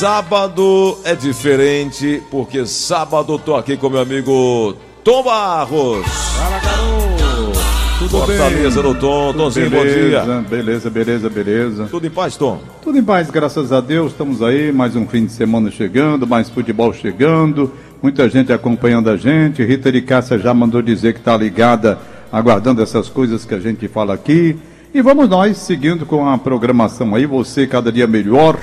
[0.00, 4.74] sábado é diferente, porque sábado tô aqui com meu amigo
[5.04, 6.06] Tom Barros.
[6.06, 7.58] Fala, garoto!
[7.98, 8.92] Tudo Fortaleza bem?
[8.94, 9.26] no Tom.
[9.26, 10.40] Tudo Tomzinho, bom beleza, dia.
[10.48, 11.88] Beleza, beleza, beleza.
[11.90, 12.62] Tudo em paz, Tom?
[12.80, 14.12] Tudo em paz, graças a Deus.
[14.12, 17.70] Estamos aí, mais um fim de semana chegando, mais futebol chegando,
[18.02, 19.62] muita gente acompanhando a gente.
[19.62, 21.98] Rita de Cássia já mandou dizer que está ligada,
[22.32, 24.56] aguardando essas coisas que a gente fala aqui.
[24.94, 28.56] E vamos nós, seguindo com a programação aí, você cada dia melhor,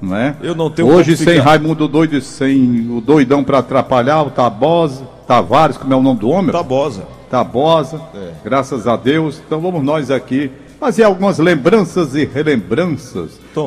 [0.00, 0.36] né?
[0.42, 5.76] Eu não tenho Hoje sem Raimundo Doido, sem o doidão para atrapalhar, o Tabosa, Tavares,
[5.76, 6.52] como é o nome do homem?
[6.52, 7.04] Tabosa.
[7.30, 8.30] Tabosa, É.
[8.44, 9.40] graças a Deus.
[9.44, 13.40] Então vamos nós aqui fazer algumas lembranças e relembranças.
[13.54, 13.60] Ô,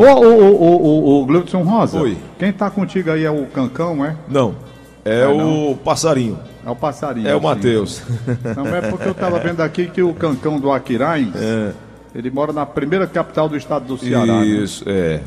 [1.22, 2.18] ô, Gleudson Rosa, Oi.
[2.38, 4.16] quem tá contigo aí é o Cancão, é?
[4.30, 4.56] Não,
[5.04, 5.76] é, É, o não.
[5.84, 6.40] passarinho.
[6.66, 7.28] É o passarinho.
[7.28, 7.42] É o.
[7.42, 8.02] Matheus.
[8.56, 11.72] Não é porque eu tava vendo aqui que o Cancão do Aquiraz, É.
[12.14, 14.26] ele mora na primeira capital do estado do Ceará.
[14.26, 14.46] né?
[14.46, 15.22] Isso, é.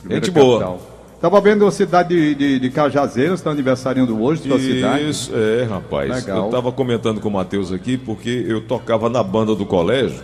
[0.00, 0.58] Primeira Gente boa.
[0.58, 0.80] capital.
[1.20, 5.08] Tava vendo a cidade de, de, de Cajazeiras, está aniversariando hoje, sua cidade.
[5.10, 6.08] Isso, é, rapaz.
[6.10, 6.46] Legal.
[6.46, 10.18] Eu tava comentando com o Matheus aqui, porque eu tocava na banda do colégio.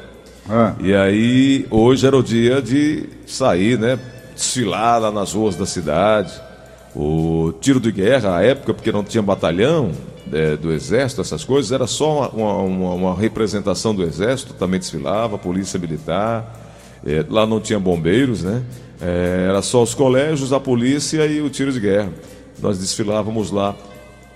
[0.48, 3.98] Ah, E aí, hoje era o dia de sair, né?
[4.34, 6.32] Desfilar lá nas ruas da cidade.
[6.94, 9.90] O tiro de guerra, à época, porque não tinha batalhão
[10.32, 15.36] é, do exército, essas coisas, era só uma, uma- uma representação do exército, também desfilava,
[15.36, 16.62] polícia militar.
[17.06, 18.62] É, lá não tinha bombeiros, né?
[19.00, 22.12] É, era só os colégios, a polícia e o tiro de guerra.
[22.60, 23.74] Nós desfilávamos lá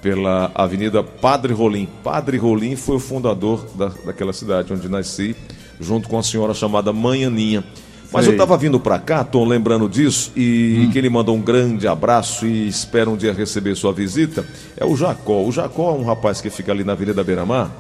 [0.03, 1.89] pela Avenida Padre Rolim.
[2.03, 5.37] Padre Rolim foi o fundador da, daquela cidade onde nasci,
[5.79, 7.65] junto com a senhora chamada Manhaninha.
[8.13, 8.33] Mas Sei.
[8.33, 12.45] eu estava vindo para cá, tô lembrando disso, e que ele mandou um grande abraço
[12.45, 14.45] e espera um dia receber sua visita,
[14.77, 15.45] é o Jacó.
[15.45, 17.71] O Jacó é um rapaz que fica ali na Avenida Beira-Mar.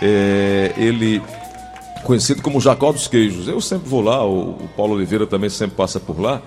[0.00, 1.20] É, ele
[2.04, 3.48] conhecido como Jacó dos Queijos.
[3.48, 6.40] Eu sempre vou lá, o, o Paulo Oliveira também sempre passa por lá.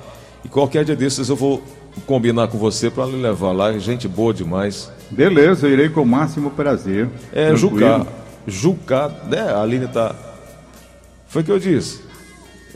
[0.45, 1.61] E qualquer dia desses eu vou
[2.05, 3.77] combinar com você para lhe levar lá.
[3.77, 4.91] Gente boa demais.
[5.11, 7.09] beleza, eu irei com o máximo prazer.
[7.33, 7.55] É.
[7.55, 8.05] Jucá.
[8.45, 9.41] Jucá, né?
[9.41, 10.15] A Aline tá.
[11.27, 12.01] Foi o que eu disse.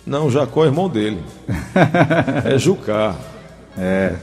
[0.05, 1.21] Não, Jacó é irmão dele.
[2.43, 3.15] é Jucá.
[3.77, 4.15] É.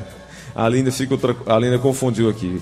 [0.54, 1.36] A Aline, fica outra...
[1.46, 2.60] a Aline confundiu aqui.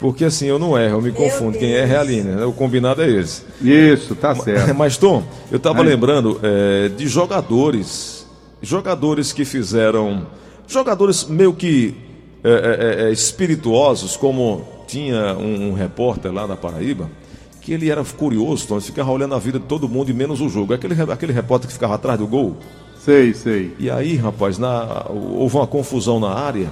[0.00, 1.58] Porque assim, eu não erro, eu me confundo.
[1.58, 2.44] Quem erra é a Aline, né?
[2.46, 3.42] O combinado é esse.
[3.60, 4.74] Isso, tá certo.
[4.74, 8.26] Mas, Tom, eu estava lembrando é, de jogadores.
[8.62, 10.26] Jogadores que fizeram.
[10.66, 11.94] Jogadores meio que
[12.42, 17.10] é, é, é, espirituosos, como tinha um, um repórter lá na Paraíba,
[17.60, 20.40] que ele era curioso, Tom, ele ficava olhando a vida de todo mundo e menos
[20.40, 20.72] o jogo.
[20.72, 22.56] Aquele, aquele repórter que ficava atrás do gol.
[23.04, 23.74] Sei, sei.
[23.78, 26.70] E aí, rapaz, na- houve uma confusão na área.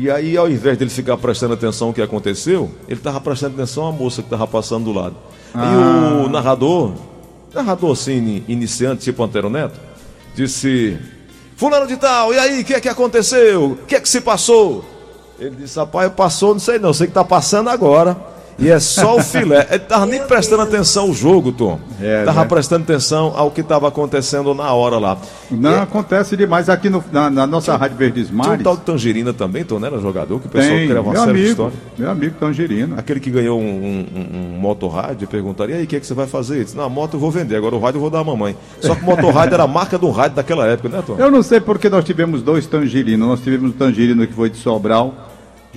[0.00, 3.84] E aí, ao invés dele ficar prestando atenção no que aconteceu, ele estava prestando atenção
[3.88, 5.16] à moça que estava passando do lado.
[5.52, 6.20] Ah.
[6.22, 6.92] E o narrador,
[7.52, 9.78] narrador assim, ini- iniciante, tipo Antero Neto,
[10.36, 10.96] disse:
[11.56, 13.72] Fulano de tal, e aí, o que é que aconteceu?
[13.72, 14.84] O que é que se passou?
[15.36, 18.16] Ele disse: Rapaz, passou, não sei não, sei que está passando agora.
[18.58, 19.68] E é só o filé.
[19.70, 21.78] Ele tava nem prestando atenção ao jogo, Tom.
[22.00, 22.46] É, tava né?
[22.48, 25.16] prestando atenção ao que estava acontecendo na hora lá.
[25.48, 28.64] Não, acontece demais aqui no- na, na nossa Rádio Verdes Tinha um Mares.
[28.64, 31.20] tal de Tangerina também, Tom, não era jogador, que o pessoal Tem, criava uma meu
[31.22, 31.76] série de amigo, história.
[31.96, 32.96] meu amigo Tangerina.
[32.98, 36.06] Aquele que ganhou um, um, um motorrádio e perguntaria, e aí, o que, é que
[36.06, 36.56] você vai fazer?
[36.56, 38.24] Ele disse, não, a moto eu vou vender, agora o rádio eu vou dar à
[38.24, 38.56] mamãe.
[38.80, 41.14] Só que o motorrádio era a marca do rádio daquela época, né, Tom?
[41.16, 43.28] Eu não sei porque nós tivemos dois Tangerinos.
[43.28, 45.14] Nós tivemos o Tangerino que foi de Sobral,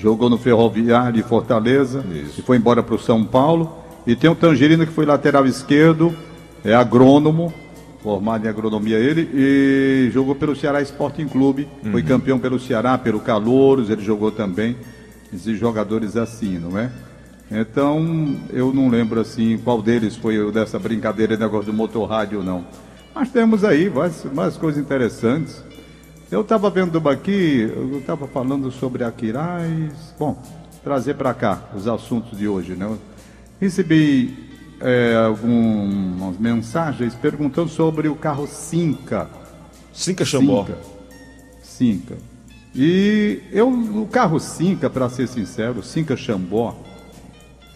[0.01, 2.39] jogou no Ferroviário de Fortaleza Isso.
[2.39, 3.77] e foi embora para o São Paulo.
[4.05, 6.11] E tem o Tangerino que foi lateral esquerdo,
[6.65, 7.53] é agrônomo,
[8.01, 11.91] formado em agronomia ele, e jogou pelo Ceará Sporting Clube, Uhum.
[11.91, 14.75] foi campeão pelo Ceará, pelo Calouros, ele jogou também.
[15.31, 16.89] Esses jogadores assim, não é?
[17.51, 22.65] Então, eu não lembro assim qual deles foi o dessa brincadeira, negócio do motorrádio, não.
[23.13, 25.63] Mas temos aí várias, várias coisas interessantes.
[26.31, 30.15] Eu estava vendo uma aqui, eu estava falando sobre Aquiraz.
[30.17, 30.41] Bom,
[30.81, 32.89] trazer para cá os assuntos de hoje, né?
[33.59, 34.33] Recebi
[34.79, 39.29] é, algumas mensagens perguntando sobre o carro Cinca.
[39.91, 40.63] Cinca Xambó.
[40.63, 40.77] Cinca.
[41.61, 42.17] Cinca.
[42.73, 46.77] E eu, o carro Cinca, para ser sincero, Cinca Xambó,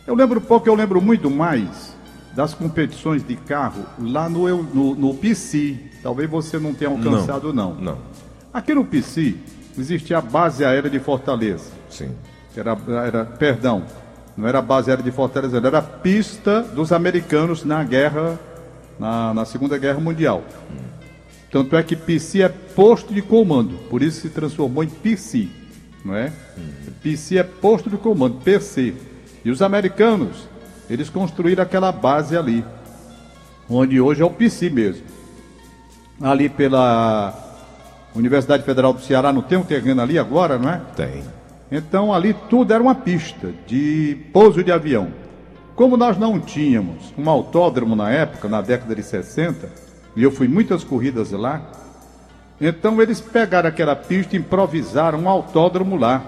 [0.08, 1.94] eu lembro pouco, eu lembro muito mais
[2.34, 5.78] das competições de carro lá no, no, no PC.
[6.02, 7.76] Talvez você não tenha alcançado, não.
[7.76, 7.98] Não,
[8.56, 9.36] Aqui no PC
[9.78, 11.72] existia a base aérea de Fortaleza.
[11.90, 12.10] sim.
[12.56, 13.84] Era, era, perdão,
[14.38, 18.40] não era a base aérea de Fortaleza, era a pista dos americanos na guerra,
[18.98, 20.42] na, na Segunda Guerra Mundial.
[21.52, 25.50] Tanto é que PC é posto de comando, por isso se transformou em PC,
[26.06, 26.32] não é?
[27.04, 28.94] PC é posto de comando, PC.
[29.44, 30.48] E os americanos,
[30.90, 32.64] eles construíram aquela base ali,
[33.70, 35.04] onde hoje é o PC mesmo.
[36.22, 37.45] Ali pela
[38.16, 40.82] Universidade Federal do Ceará não tem um terreno ali agora, não é?
[40.96, 41.24] Tem.
[41.72, 45.10] Então ali tudo era uma pista de pouso de avião.
[45.76, 49.70] Como nós não tínhamos um autódromo na época, na década de 60,
[50.16, 51.62] e eu fui muitas corridas lá,
[52.62, 56.24] então eles pegaram aquela pista e improvisaram um autódromo lá.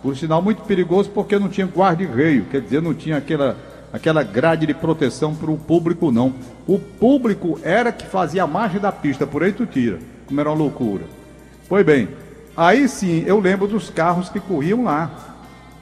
[0.00, 3.56] Por sinal, muito perigoso porque não tinha guarda-reio, quer dizer, não tinha aquela,
[3.92, 6.32] aquela grade de proteção para o público, não.
[6.64, 9.98] O público era que fazia a margem da pista, por aí tu tira,
[10.28, 11.23] como era uma loucura.
[11.68, 12.08] Pois bem,
[12.56, 15.10] aí sim eu lembro dos carros que corriam lá.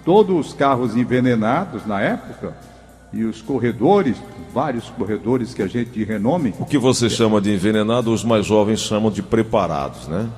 [0.04, 2.56] Todos os carros envenenados na época,
[3.12, 4.16] e os corredores,
[4.52, 6.54] vários corredores que a gente de renome.
[6.58, 10.28] O que você chama de envenenado, os mais jovens chamam de preparados, né?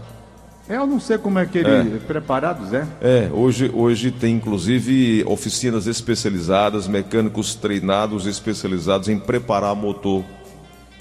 [0.68, 1.96] É, eu não sei como é que ele.
[1.96, 1.98] É.
[2.06, 2.86] Preparados, é?
[3.00, 10.24] É, hoje, hoje tem inclusive oficinas especializadas, mecânicos treinados, especializados em preparar motor,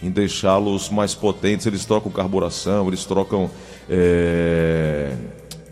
[0.03, 1.65] em deixá-los mais potentes.
[1.65, 3.49] Eles trocam carburação, eles trocam.
[3.89, 5.15] É,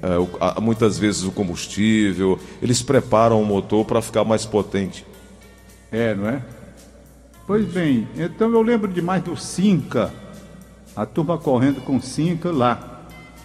[0.01, 5.05] é, muitas vezes o combustível, eles preparam o motor para ficar mais potente.
[5.91, 6.41] É, não é?
[7.45, 10.11] Pois bem, então eu lembro demais do Cinca,
[10.95, 13.03] a turma correndo com Cinca lá.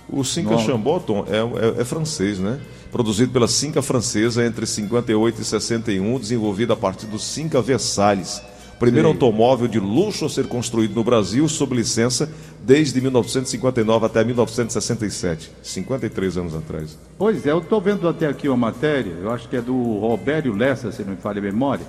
[0.09, 2.61] O Cinca Chamboton é, é, é, francês, né?
[2.93, 8.41] Produzido pela Cinca francesa entre 58 e 61, desenvolvido a partir do Cinca Versalhes.
[8.79, 9.15] Primeiro Sim.
[9.15, 12.31] automóvel de luxo a ser construído no Brasil sob licença
[12.63, 16.99] desde 1959 até 1967, 53 anos atrás.
[17.17, 20.55] Pois é, eu estou vendo até aqui uma matéria, eu acho que é do Robério
[20.55, 21.87] Lessa, se não me falha a memória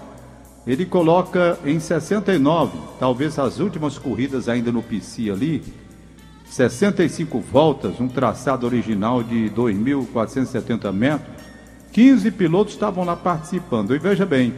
[0.68, 5.64] ele coloca em 69, talvez as últimas corridas ainda no PC ali,
[6.46, 11.38] 65 voltas, um traçado original de 2.470 metros.
[11.94, 13.96] 15 pilotos estavam lá participando.
[13.96, 14.54] E veja bem,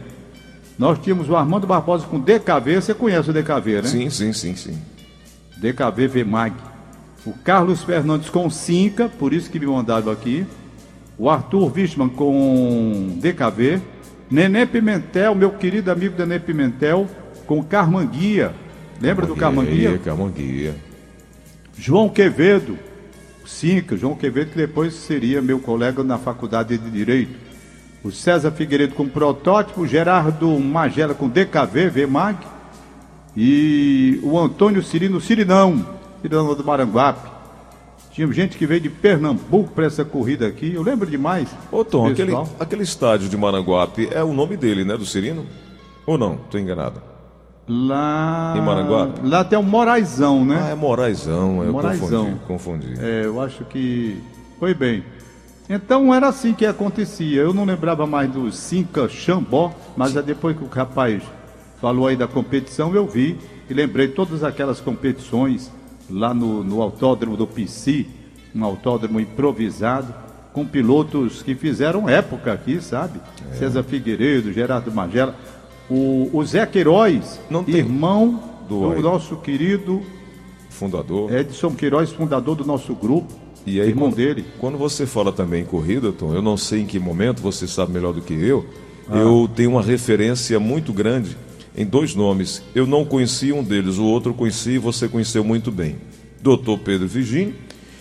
[0.80, 3.88] nós tínhamos o Armando Barbosa com DKV, você conhece o DKV, né?
[3.88, 4.78] Sim, sim, sim, sim.
[5.58, 6.54] DKV VMAG.
[7.26, 10.46] O Carlos Fernandes com Cinca, por isso que me mandaram aqui.
[11.18, 13.78] O Arthur Wichmann com DKV.
[14.30, 17.06] Nenê Pimentel, meu querido amigo Nenê Pimentel,
[17.44, 18.54] com Carmanguia.
[18.98, 19.98] Lembra do Carmanguia?
[19.98, 20.74] Carmanguia.
[21.76, 22.78] João Quevedo,
[23.44, 27.49] Cinca, João Quevedo, que depois seria meu colega na faculdade de Direito.
[28.02, 32.38] O César Figueiredo com protótipo, Gerardo Magela com DKV, VMAG.
[33.36, 35.84] E o Antônio Cirino Cirinão,
[36.22, 37.30] Cirinão do Maranguape.
[38.10, 40.74] Tinha gente que veio de Pernambuco para essa corrida aqui.
[40.74, 41.48] Eu lembro demais.
[41.70, 44.96] Ô Tom, aquele, aquele estádio de Maranguape é o nome dele, né?
[44.96, 45.46] Do Cirino?
[46.06, 46.34] Ou não?
[46.34, 47.00] Estou enganado.
[47.68, 48.54] Lá.
[48.56, 49.20] Em Maranguape?
[49.22, 50.60] Lá tem o Moraizão, né?
[50.64, 51.62] Ah, é Moraizão.
[51.62, 52.36] Eu Moraizão.
[52.46, 52.94] confundi, confundi.
[53.00, 54.20] É, eu acho que.
[54.58, 55.04] Foi bem.
[55.72, 57.42] Então era assim que acontecia.
[57.42, 61.22] Eu não lembrava mais do Cinca Xambó, mas é depois que o rapaz
[61.80, 63.38] falou aí da competição, eu vi
[63.68, 65.70] e lembrei todas aquelas competições
[66.10, 68.04] lá no, no autódromo do PC,
[68.52, 70.12] um autódromo improvisado,
[70.52, 73.20] com pilotos que fizeram época aqui, sabe?
[73.52, 73.54] É.
[73.54, 75.36] César Figueiredo, Gerardo Magela,
[75.88, 80.02] o, o Zé Queiroz, irmão do, do nosso querido
[80.68, 83.32] fundador Edson Queiroz, fundador do nosso grupo.
[83.66, 84.44] E aí, irmão quando, dele.
[84.58, 87.92] Quando você fala também em corrida, Tom, eu não sei em que momento, você sabe
[87.92, 88.66] melhor do que eu,
[89.08, 89.18] ah.
[89.18, 91.36] eu tenho uma referência muito grande
[91.76, 92.62] em dois nomes.
[92.74, 95.96] Eu não conhecia um deles, o outro conheci e você conheceu muito bem.
[96.40, 97.54] Doutor Pedro Vigini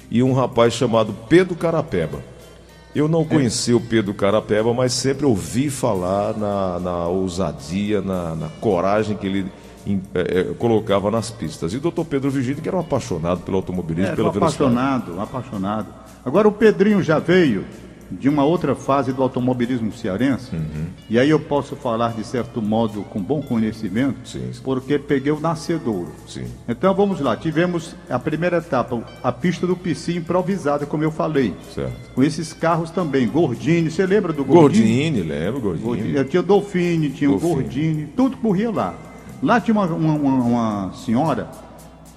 [0.09, 2.23] e um rapaz chamado Pedro Carapeba.
[2.95, 8.49] Eu não conheci o Pedro Carapeba, mas sempre ouvi falar na, na ousadia, na, na,
[8.49, 9.45] coragem que ele
[10.13, 11.73] é, é, colocava nas pistas.
[11.73, 15.19] E o doutor Pedro Vigini, que era um apaixonado pelo automobilismo, é, pela um apaixonado,
[15.19, 15.87] apaixonado.
[16.25, 17.65] Agora o Pedrinho já veio
[18.11, 20.87] de uma outra fase do automobilismo cearense, uhum.
[21.09, 24.61] e aí eu posso falar de certo modo com bom conhecimento, sim, sim.
[24.63, 26.11] porque peguei o nascedouro.
[26.27, 26.45] Sim.
[26.67, 31.53] Então vamos lá, tivemos a primeira etapa, a pista do PC improvisada, como eu falei.
[31.73, 32.11] Certo.
[32.15, 34.87] Com esses carros também, Gordini, você lembra do Gordini?
[34.87, 35.85] Gordini, lembro, Gordini.
[35.85, 36.25] Gordini.
[36.25, 37.51] Tinha o Dolfini, tinha Dolfini.
[37.51, 39.08] o Gordini, tudo corria lá.
[39.41, 41.49] Lá tinha uma, uma, uma senhora,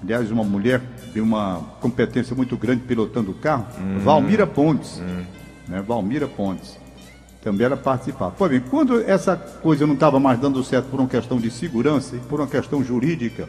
[0.03, 0.81] aliás, uma mulher
[1.13, 3.99] de uma competência muito grande pilotando o carro, uhum.
[3.99, 4.99] Valmira Pontes.
[4.99, 6.79] Uhum né, Valmira Pontes,
[7.43, 8.33] também era participar.
[8.37, 12.17] Pois bem, quando essa coisa não estava mais dando certo por uma questão de segurança
[12.17, 13.49] e por uma questão jurídica,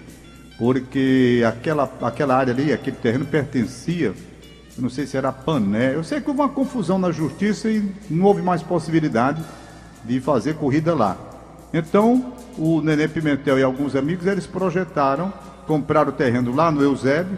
[0.57, 4.13] porque aquela, aquela área ali, aquele terreno pertencia,
[4.77, 8.25] não sei se era Pané, eu sei que houve uma confusão na justiça e não
[8.25, 9.43] houve mais possibilidade
[10.05, 11.17] de fazer corrida lá.
[11.73, 15.33] Então, o Nenê Pimentel e alguns amigos, eles projetaram,
[15.65, 17.37] compraram o terreno lá no Eusébio,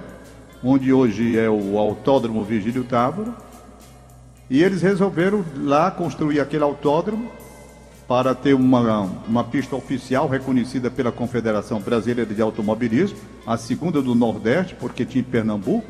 [0.61, 3.33] onde hoje é o Autódromo Vigílio Távora,
[4.49, 7.31] e eles resolveram lá construir aquele autódromo
[8.07, 14.13] para ter uma, uma pista oficial reconhecida pela Confederação Brasileira de Automobilismo, a segunda do
[14.13, 15.87] Nordeste, porque tinha em Pernambuco.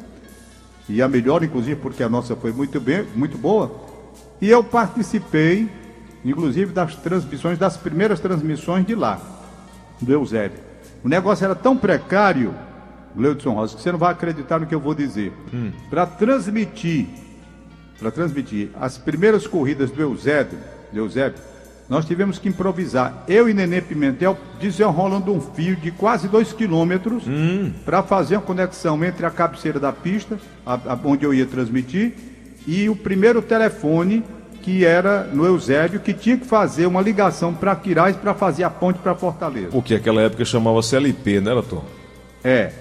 [0.87, 3.71] e a melhor, inclusive, porque a nossa foi muito bem, muito boa.
[4.39, 5.67] E eu participei,
[6.25, 9.21] inclusive, das transmissões, das primeiras transmissões de lá,
[10.01, 10.59] do Eusébio.
[11.03, 12.53] O negócio era tão precário,
[13.15, 15.31] Gleudson Rosa, que você não vai acreditar no que eu vou dizer.
[15.53, 15.71] Hum.
[15.89, 17.07] Para transmitir,
[17.99, 20.57] para transmitir as primeiras corridas do Eusébio,
[20.91, 21.39] do Eusébio,
[21.87, 23.23] nós tivemos que improvisar.
[23.27, 27.71] Eu e Nenê Pimentel desenrolando um fio de quase dois quilômetros hum.
[27.85, 32.13] para fazer uma conexão entre a cabeceira da pista, a, a, onde eu ia transmitir,
[32.65, 34.23] e o primeiro telefone
[34.65, 38.69] que era no Eusébio, que tinha que fazer uma ligação para Quirais para fazer a
[38.69, 39.67] ponte para Fortaleza.
[39.69, 41.83] Porque aquela época chamava CLP, né, Tom?
[42.43, 42.71] É,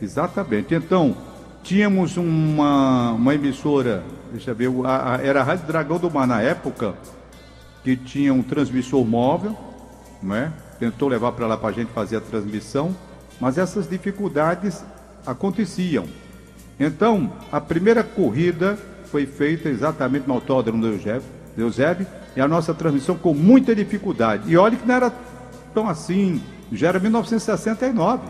[0.00, 0.72] exatamente.
[0.72, 1.16] Então,
[1.64, 6.28] tínhamos uma, uma emissora, deixa eu ver, a, a, era a Rádio Dragão do Mar
[6.28, 6.94] na época,
[7.82, 9.58] que tinha um transmissor móvel,
[10.22, 10.52] né?
[10.78, 12.94] tentou levar para lá para a gente fazer a transmissão,
[13.40, 14.84] mas essas dificuldades
[15.26, 16.06] aconteciam.
[16.78, 18.78] Então, a primeira corrida
[19.12, 21.22] foi feita exatamente no autódromo do Eusébio,
[21.54, 24.50] do Eusébio e a nossa transmissão com muita dificuldade.
[24.50, 25.12] E olha que não era
[25.74, 26.40] tão assim,
[26.72, 28.22] já era 1969.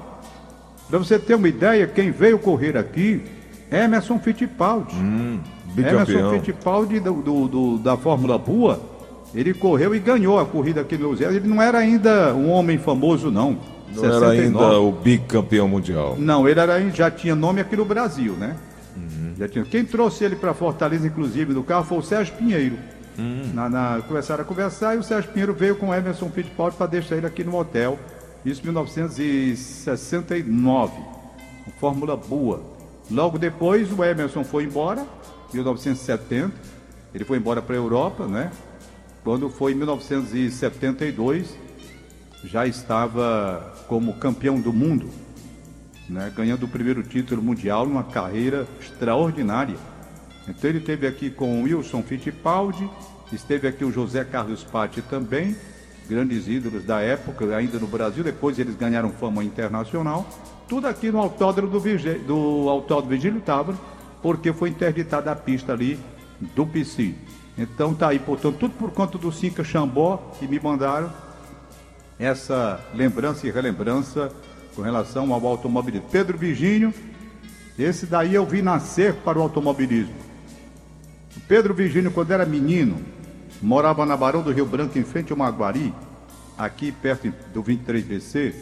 [0.91, 3.23] Para você ter uma ideia, quem veio correr aqui
[3.71, 4.97] é Emerson Fittipaldi.
[4.97, 5.39] Hum,
[5.79, 8.93] Emerson Fittipaldi do, do, do, da Fórmula Boa
[9.35, 11.37] ele correu e ganhou a corrida aqui no Eusébio.
[11.37, 13.57] Ele não era ainda um homem famoso, não.
[13.95, 14.25] Não 69.
[14.25, 16.17] era ainda o bicampeão mundial.
[16.19, 18.57] Não, ele era, já tinha nome aqui no Brasil, né?
[19.49, 19.65] Tinha.
[19.65, 22.79] Quem trouxe ele para Fortaleza, inclusive, no carro foi o Sérgio Pinheiro.
[23.19, 23.51] Uhum.
[23.53, 26.87] Na, na, começaram a conversar e o Sérgio Pinheiro veio com o Emerson Fittipaldi para
[26.87, 27.99] deixar ele aqui no hotel.
[28.45, 30.93] Isso em 1969.
[31.79, 32.61] Fórmula boa.
[33.11, 35.07] Logo depois, o Emerson foi embora,
[35.51, 36.53] em 1970.
[37.15, 38.51] Ele foi embora para a Europa, né?
[39.23, 41.55] Quando foi em 1972,
[42.45, 45.09] já estava como campeão do mundo,
[46.09, 49.77] né, ganhando o primeiro título mundial numa carreira extraordinária.
[50.49, 52.89] Então ele esteve aqui com o Wilson Fittipaldi,
[53.33, 55.57] esteve aqui o José Carlos Patti também,
[56.09, 60.29] grandes ídolos da época, ainda no Brasil, depois eles ganharam fama internacional.
[60.69, 63.77] Tudo aqui no autódromo do, Vigê, do autódromo Vigílio Távora,
[64.21, 65.99] porque foi interditada a pista ali
[66.55, 67.15] do PC.
[67.57, 71.13] Então tá aí, portanto, tudo por conta do Cinca Xambó que me mandaram
[72.19, 74.33] essa lembrança e relembrança
[74.75, 76.09] com relação ao automobilismo.
[76.11, 76.93] Pedro Virgínio,
[77.79, 80.15] esse daí eu vi nascer para o automobilismo.
[81.49, 83.01] Pedro Virgínio, quando era menino,
[83.61, 85.93] morava na Barão do Rio Branco, em frente ao Maguari,
[86.57, 88.55] aqui perto do 23DC.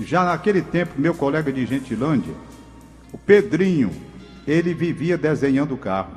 [0.00, 2.34] Já naquele tempo, meu colega de Gentilândia,
[3.12, 3.90] o Pedrinho,
[4.46, 6.12] ele vivia desenhando carro.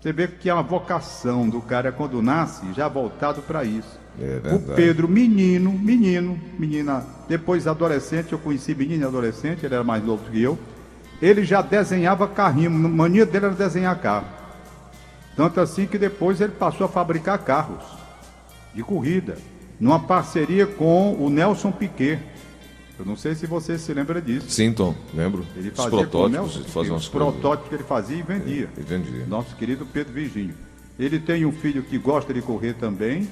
[0.00, 3.99] Você vê que é uma vocação do cara quando nasce, já voltado para isso.
[4.18, 9.84] É o Pedro, menino, menino, menina, depois adolescente, eu conheci menino e adolescente, ele era
[9.84, 10.58] mais novo que eu.
[11.22, 14.26] Ele já desenhava carrinho, a mania dele era desenhar carro.
[15.36, 17.84] Tanto assim que depois ele passou a fabricar carros
[18.74, 19.38] de corrida,
[19.78, 22.18] numa parceria com o Nelson Piquet.
[22.98, 24.50] Eu não sei se você se lembra disso.
[24.50, 25.46] Sim, Tom, lembro.
[25.56, 28.68] Ele fazia os protótipos, ele fazia os protótipos que ele fazia e vendia.
[28.76, 29.24] E vendia.
[29.26, 30.54] Nosso querido Pedro Virgínio.
[30.98, 33.26] Ele tem um filho que gosta de correr também,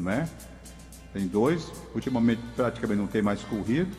[0.00, 0.28] né?
[1.12, 1.70] Tem dois.
[1.94, 3.90] Ultimamente praticamente não tem mais corrido.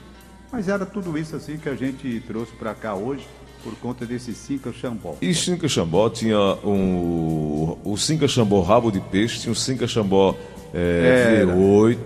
[0.51, 3.25] Mas era tudo isso assim que a gente trouxe para cá hoje
[3.63, 5.15] por conta desse Cinca Xambó.
[5.22, 7.77] E Cinca Xambó tinha um.
[7.84, 10.36] O Cinca Xambó rabo de peixe, tinha o Cinca Xambó
[10.74, 11.98] é, V8.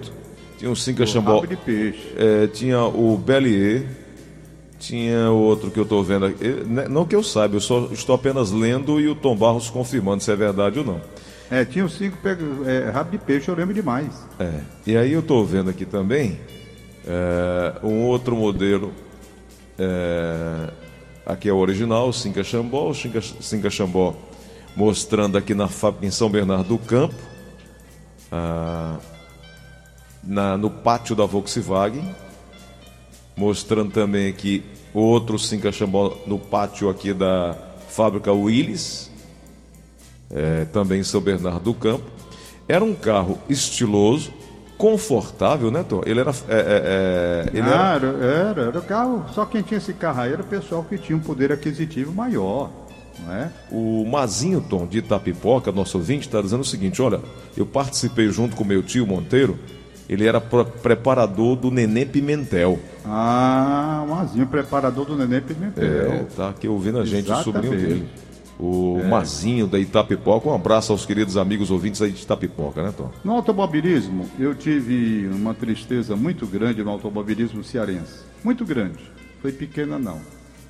[0.58, 1.46] Tinha o Cinca Xambó.
[1.46, 2.14] de peixe.
[2.16, 3.86] É, tinha o Bellier.
[4.78, 6.48] Tinha o outro que eu estou vendo aqui.
[6.66, 10.22] Né, não que eu saiba, eu só estou apenas lendo e o Tom Barros confirmando
[10.22, 11.02] se é verdade ou não.
[11.50, 12.18] É, tinha cinco
[12.66, 14.25] é, rabo de peixe, eu lembro demais.
[14.40, 14.62] É.
[14.86, 16.40] E aí eu estou vendo aqui também
[17.06, 18.92] é, um outro modelo.
[19.78, 20.72] É,
[21.25, 24.16] aqui é o original, Cinca Xambó, o Cinca, Xambó
[24.75, 27.16] mostrando aqui na fábrica em São Bernardo do Campo.
[30.24, 32.04] Na, no pátio da Volkswagen,
[33.38, 37.56] mostrando também aqui outro Cinca Xambó no pátio aqui da
[37.88, 39.12] fábrica Willis,
[40.36, 42.04] é, também em São Bernardo do Campo.
[42.68, 44.34] Era um carro estiloso,
[44.77, 46.01] confortável, né, Tom?
[46.06, 46.32] Ele era.
[46.50, 48.08] É, é, é ele ah, era...
[48.08, 49.25] era, era, carro.
[49.34, 52.70] Só quem tinha esse carro aí era o pessoal que tinha um poder aquisitivo maior.
[53.30, 53.48] É?
[53.72, 57.22] O Mazinho Tom de Itapipoca, nosso ouvinte, está dizendo o seguinte: olha,
[57.56, 59.58] eu participei junto com meu tio Monteiro
[60.08, 62.80] ele era preparador do Nenê Pimentel.
[63.04, 65.84] Ah, Mazinho, preparador do Nenê Pimentel.
[65.84, 67.50] É, tá aqui ouvindo a gente, Exatamente.
[67.50, 68.10] o sobrinho dele.
[68.60, 69.08] O é.
[69.08, 70.50] Mazinho da Itapipoca.
[70.50, 73.12] Um abraço aos queridos amigos ouvintes aí de Itapipoca, né, Tom?
[73.24, 78.20] No automobilismo, eu tive uma tristeza muito grande no automobilismo cearense.
[78.44, 79.12] Muito grande.
[79.42, 80.20] Foi pequena, não.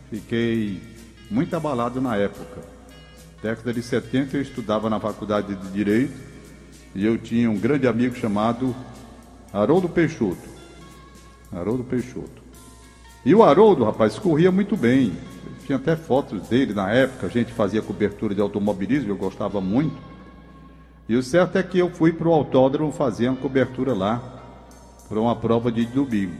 [0.09, 0.81] Fiquei
[1.29, 2.61] muito abalado na época.
[3.41, 6.13] Década de 70 eu estudava na faculdade de Direito
[6.95, 8.75] e eu tinha um grande amigo chamado
[9.53, 10.49] Haroldo Peixoto.
[11.51, 12.43] Haroldo Peixoto.
[13.25, 15.13] E o Haroldo, rapaz, corria muito bem.
[15.65, 19.95] Tinha até fotos dele na época, a gente fazia cobertura de automobilismo, eu gostava muito.
[21.09, 24.21] E o certo é que eu fui para o autódromo fazer uma cobertura lá,
[25.09, 26.35] para uma prova de domingo.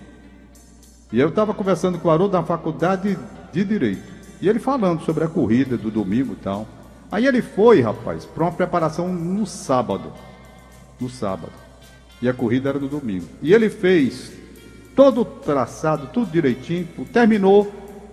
[1.12, 3.18] E eu estava conversando com o Haroldo na faculdade
[3.52, 4.14] de Direito.
[4.42, 6.68] E ele falando sobre a corrida do domingo e tal.
[7.12, 10.12] Aí ele foi, rapaz, para uma preparação no sábado.
[11.00, 11.54] No sábado.
[12.22, 13.26] E a corrida era no domingo.
[13.42, 14.34] E ele fez
[14.96, 17.72] todo o traçado, tudo direitinho, terminou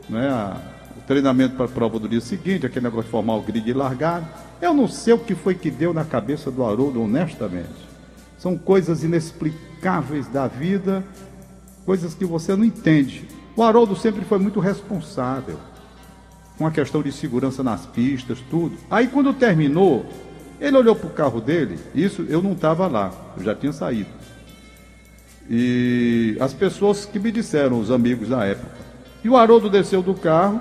[0.09, 0.72] né, a,
[1.07, 4.27] treinamento para a prova do dia seguinte, aquele negócio de formar o grid largado.
[4.61, 7.69] Eu não sei o que foi que deu na cabeça do Haroldo, honestamente.
[8.39, 11.05] São coisas inexplicáveis da vida,
[11.85, 13.27] coisas que você não entende.
[13.57, 15.59] O Haroldo sempre foi muito responsável
[16.57, 18.77] com a questão de segurança nas pistas, tudo.
[18.91, 20.07] Aí quando terminou,
[20.61, 24.11] ele olhou para o carro dele, isso eu não estava lá, eu já tinha saído.
[25.51, 28.71] E as pessoas que me disseram, os amigos da época.
[29.25, 30.61] E o Haroldo desceu do carro,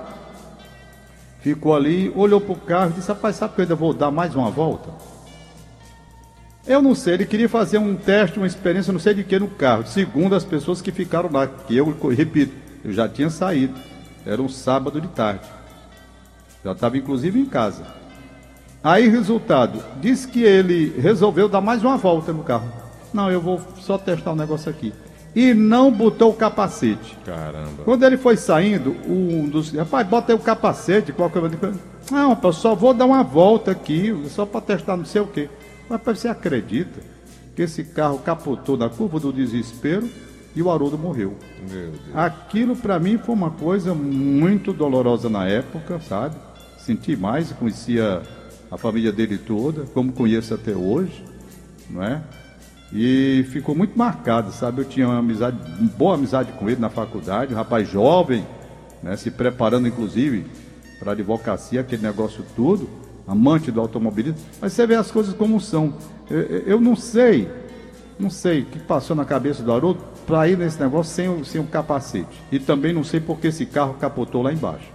[1.41, 4.11] ficou ali, olhou para o carro e disse, rapaz, sabe que eu ainda vou dar
[4.11, 4.89] mais uma volta?
[6.65, 9.47] Eu não sei, ele queria fazer um teste, uma experiência, não sei de que no
[9.47, 13.73] carro, segundo as pessoas que ficaram lá, que eu repito, eu já tinha saído,
[14.25, 15.45] era um sábado de tarde.
[16.63, 17.83] Já estava inclusive em casa.
[18.83, 22.71] Aí, resultado, disse que ele resolveu dar mais uma volta no carro.
[23.11, 24.93] Não, eu vou só testar um negócio aqui.
[25.35, 27.17] E não botou o capacete.
[27.25, 27.83] Caramba.
[27.85, 29.71] Quando ele foi saindo, um dos.
[29.71, 31.49] Rapaz, bota aí o capacete, qual que eu
[32.11, 35.49] Não, rapaz, só vou dar uma volta aqui, só para testar não sei o quê.
[35.89, 36.99] Mas você acredita
[37.55, 40.09] que esse carro capotou na curva do desespero
[40.53, 41.35] e o Haroldo morreu.
[42.13, 46.35] Aquilo para mim foi uma coisa muito dolorosa na época, sabe?
[46.81, 48.21] senti mais, conhecia
[48.69, 51.23] a família dele toda, como conheço até hoje,
[51.89, 52.21] não é?
[52.93, 54.81] E ficou muito marcado, sabe?
[54.81, 58.45] Eu tinha uma amizade, uma boa amizade com ele na faculdade, um rapaz jovem,
[59.01, 59.15] né?
[59.15, 60.45] se preparando inclusive
[60.99, 62.89] para a advocacia, aquele negócio tudo,
[63.27, 64.39] amante do automobilismo.
[64.59, 65.93] Mas você vê as coisas como são.
[66.29, 67.49] Eu, eu não sei,
[68.19, 71.43] não sei o que passou na cabeça do Haroldo para ir nesse negócio sem, o,
[71.45, 72.41] sem o capacete.
[72.51, 74.91] E também não sei porque esse carro capotou lá embaixo.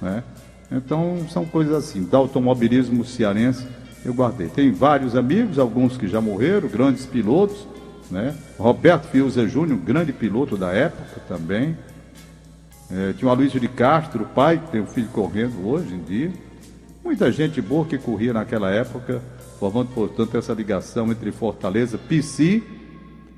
[0.00, 0.22] Né?
[0.70, 3.66] Então, são coisas assim, do automobilismo cearense,
[4.04, 4.48] eu guardei.
[4.48, 7.66] Tem vários amigos, alguns que já morreram, grandes pilotos,
[8.10, 8.36] né?
[8.58, 11.76] Roberto Fiuza Júnior, grande piloto da época também.
[12.90, 16.32] É, tinha o Aloysio de Castro, pai, que tem um filho correndo hoje em dia.
[17.02, 19.22] Muita gente boa que corria naquela época,
[19.58, 22.62] formando, portanto, essa ligação entre Fortaleza, PC,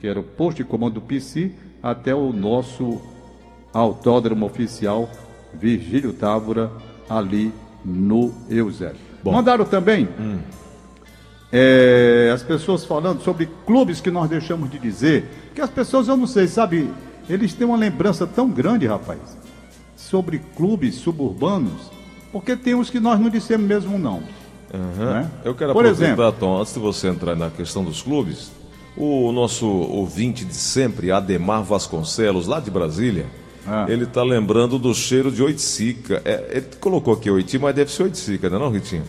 [0.01, 1.53] que era o posto de comando do PC,
[1.83, 3.01] até o nosso
[3.73, 5.09] autódromo oficial
[5.55, 6.71] Virgílio Távora,
[7.09, 7.53] ali
[7.85, 9.06] no Eusébio.
[9.27, 9.33] Bom.
[9.33, 10.39] Mandaram também hum.
[11.53, 16.17] é, as pessoas falando sobre clubes que nós deixamos de dizer, que as pessoas, eu
[16.17, 16.89] não sei, sabe,
[17.29, 19.19] eles têm uma lembrança tão grande, rapaz,
[19.97, 21.91] sobre clubes suburbanos,
[22.31, 24.23] porque tem uns que nós não dissemos mesmo não.
[24.73, 25.05] Uhum.
[25.05, 25.31] Né?
[25.45, 28.53] Eu quero Por aproveitar, exemplo, Tom, antes de você entrar na questão dos clubes,
[28.97, 33.27] o nosso ouvinte de sempre, Ademar Vasconcelos, lá de Brasília,
[33.67, 33.87] ah.
[33.89, 36.23] Ele está lembrando do cheiro de oiticica.
[36.25, 39.05] É, ele colocou aqui oiti, mas deve ser oiticica, não é não, Ritinho?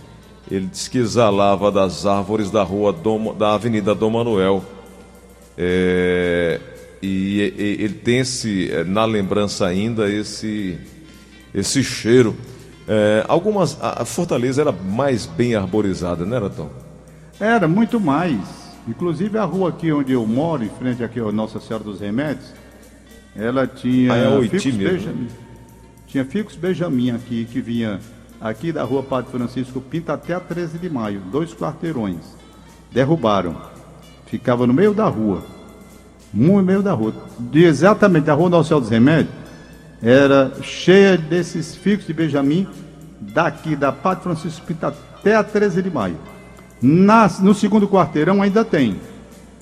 [0.50, 4.64] Ele disse que exalava das árvores da rua Dom, da Avenida Dom Manuel.
[5.58, 6.60] É,
[7.02, 10.78] e, e, ele tem esse, é, na lembrança ainda esse,
[11.54, 12.36] esse cheiro.
[12.88, 16.70] É, algumas, a Fortaleza era mais bem arborizada, não era, Tom?
[17.40, 18.40] Era, muito mais.
[18.88, 22.54] Inclusive a rua aqui onde eu moro, em frente aqui ao Nossa Senhora dos Remédios,
[23.38, 25.28] ela tinha ah, é Benjamin.
[26.08, 28.00] Tinha Ficus Benjamin aqui, que vinha
[28.42, 32.36] aqui da rua Padre Francisco Pinto até a 13 de maio, dois quarteirões.
[32.92, 33.56] Derrubaram.
[34.26, 35.44] Ficava no meio da rua.
[36.34, 37.14] No meio da rua.
[37.40, 39.34] De exatamente da rua Nossa Senhora dos Remédios,
[40.02, 42.68] era cheia desses ficos de Benjamin,
[43.20, 46.18] daqui da Padre Francisco Pinto até a 13 de maio.
[46.82, 49.00] Na, no segundo quarteirão ainda tem.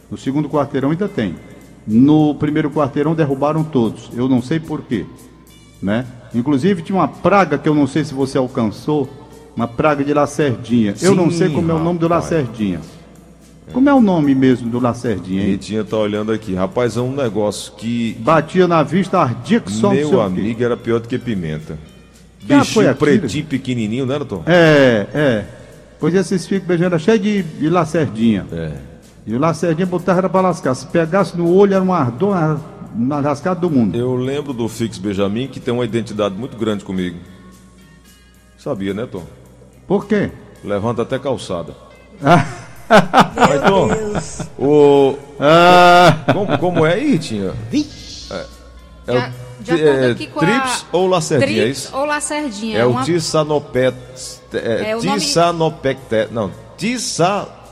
[0.10, 1.36] No segundo quarteirão ainda tem.
[1.88, 4.10] No primeiro quarteirão derrubaram todos.
[4.16, 5.06] Eu não sei porquê.
[5.82, 6.06] Né?
[6.34, 9.08] Inclusive tinha uma praga que eu não sei se você alcançou,
[9.56, 10.96] uma praga de lacerdinha.
[10.96, 12.82] Sim, eu não sei como é o nome do lacerdinha.
[13.72, 15.42] Como é o nome mesmo do lacerdinha?
[15.42, 15.52] Hein?
[15.52, 16.54] Ritinha tá olhando aqui.
[16.54, 18.16] Rapaz, é um negócio que.
[18.20, 21.78] Batia na vista, ardia que só Meu amigo, era pior do que pimenta.
[22.44, 24.44] Bichinho pretinho, pequenininho, né, doutor?
[24.46, 25.46] É, é.
[26.00, 28.46] Pois esses ficam beijando, cheio de, de lacerdinha.
[28.52, 28.74] É.
[29.26, 30.76] E o Lacerdinha botava era para lascar.
[30.76, 32.58] Se pegasse no olho, era um ardor na,
[32.96, 33.96] na lascada do mundo.
[33.98, 37.18] Eu lembro do Fix Benjamin, que tem uma identidade muito grande comigo.
[38.58, 39.24] Sabia, né, Tom?
[39.88, 40.32] Por quê?
[40.64, 41.76] Levanta até calçada.
[43.50, 44.42] Meu Tom, Deus.
[44.60, 45.18] o...
[45.40, 47.52] Ah, como, como é aí, Ritinha?
[47.72, 48.32] Vixe.
[49.08, 51.96] É Já- o, já é, aqui com a- trips ou lacerdinha, é Trips isso?
[51.98, 52.78] ou lacerdinha.
[52.78, 53.96] É o uma- tissanopet...
[54.54, 55.20] É, É o nome-.
[56.32, 56.52] Não,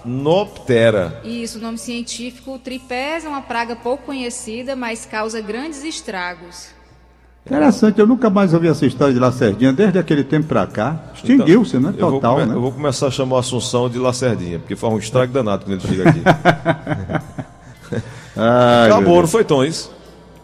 [0.04, 1.22] tissanoptera.
[1.24, 6.68] Isso, o nome científico, o tripés é uma praga pouco conhecida, mas causa grandes estragos.
[7.46, 10.98] interessante, eu nunca mais ouvi essa história de Lacerdinha, desde aquele tempo pra cá.
[11.14, 11.94] Extinguiu-se, né?
[11.98, 12.56] Eu vou, Total, come- né?
[12.56, 15.80] eu vou começar a chamar a Assunção de Lacerdinha, porque faz um estrago danado quando
[15.84, 16.22] ele chega aqui.
[18.36, 19.92] Ai, Acabou, não foi Tom isso?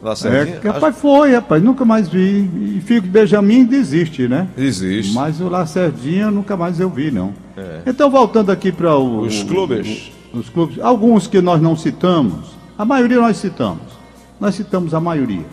[0.01, 0.59] É, Lacerdinha?
[0.63, 2.49] rapaz, foi, rapaz, nunca mais vi.
[2.77, 4.47] E Fico Benjamin desiste, né?
[4.57, 5.13] Existe.
[5.13, 7.33] Mas o Lacerdinha nunca mais eu vi, não.
[7.85, 10.11] Então, voltando aqui para Os clubes.
[10.33, 13.81] os clubes, alguns que nós não citamos, a maioria nós citamos.
[14.39, 15.45] Nós citamos a maioria.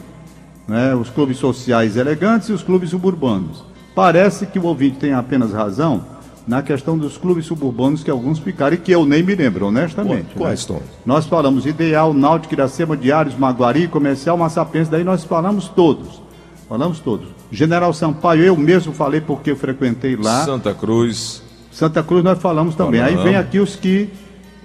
[0.69, 0.95] Né?
[0.95, 3.65] Os clubes sociais elegantes e os clubes suburbanos.
[3.97, 6.05] Parece que o ouvinte tem apenas razão
[6.47, 10.35] na questão dos clubes suburbanos que alguns ficaram e que eu nem me lembro, honestamente.
[10.37, 10.77] Quais, né?
[10.77, 10.83] Tom?
[11.05, 16.23] Nós falamos Ideal, Náutico, Iracema, Diários, Maguari, Comercial, Massapense, daí nós falamos todos.
[16.69, 17.29] Falamos todos.
[17.51, 20.45] General Sampaio, eu mesmo falei porque eu frequentei lá.
[20.45, 21.43] Santa Cruz.
[21.71, 23.01] Santa Cruz nós falamos também.
[23.01, 23.25] Aí Falamos.
[23.31, 24.09] vem aqui os que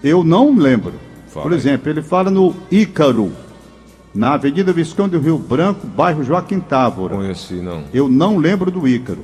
[0.04, 0.94] eu não lembro.
[1.28, 1.58] Fala Por aí.
[1.58, 3.32] exemplo, ele fala no Ícaro,
[4.14, 7.16] na Avenida Visconde do Rio Branco, bairro Joaquim Távora.
[7.16, 7.84] Conheci, não.
[7.94, 9.24] Eu não lembro do Ícaro.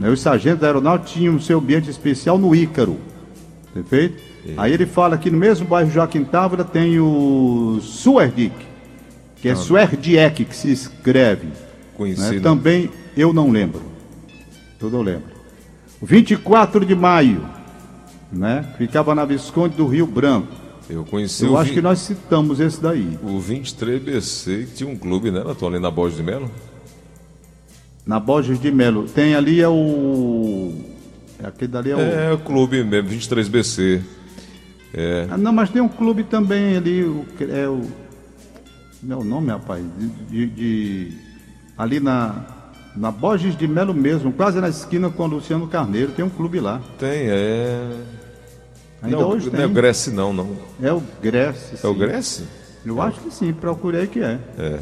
[0.00, 2.96] Né, Os sargentos da aeronáutica tinham o seu ambiente especial no Ícaro.
[3.74, 4.20] Perfeito?
[4.56, 8.54] Aí ele fala que no mesmo bairro Joaquim Távora tem o Suerdic,
[9.36, 9.52] que Ah.
[9.52, 11.46] é Suerdiek que se escreve.
[11.48, 11.52] né?
[11.96, 12.36] Conheci.
[12.36, 12.40] não.
[12.42, 13.82] Também eu não lembro.
[14.80, 15.28] Eu não lembro.
[16.02, 17.44] 24 de maio,
[18.32, 18.64] né?
[18.78, 20.48] Ficava na Visconde do Rio Branco.
[20.88, 23.18] Eu conheci Eu acho vi- que nós citamos esse daí.
[23.22, 25.66] o 23BC, que tinha um clube, né, Tom?
[25.68, 26.50] Ali na Borges de Melo.
[28.06, 29.04] Na Borges de Melo.
[29.08, 30.72] Tem ali é o.
[31.42, 32.00] é Aquele dali é o.
[32.00, 34.00] É, o clube mesmo, 23BC.
[34.92, 35.26] É.
[35.30, 37.82] Ah, não, mas tem um clube também ali, o, é o.
[39.02, 39.84] Não é o nome, rapaz?
[39.98, 41.12] De, de- de-
[41.78, 42.44] ali na,
[42.96, 46.58] na Borges de Melo mesmo, quase na esquina com o Luciano Carneiro, tem um clube
[46.60, 46.80] lá.
[46.98, 47.90] Tem, é.
[49.02, 49.62] Ainda não, hoje não tem.
[49.62, 50.56] é o Grécia, não, não.
[50.82, 51.78] É o Grécia.
[51.82, 51.94] É o.
[51.94, 52.44] Grécia?
[52.84, 54.38] Eu acho que sim, procurei que é.
[54.58, 54.78] É.